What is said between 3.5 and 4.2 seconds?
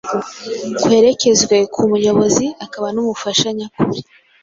nyakuri!